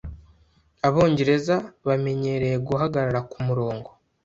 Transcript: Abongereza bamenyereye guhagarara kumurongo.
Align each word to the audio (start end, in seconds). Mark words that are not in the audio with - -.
Abongereza 0.87 1.55
bamenyereye 1.87 2.57
guhagarara 2.67 3.19
kumurongo. 3.31 3.89